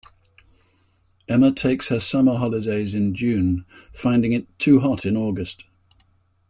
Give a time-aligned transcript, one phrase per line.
[1.27, 5.65] Emma takes her summer holidays in June, finding it too hot in August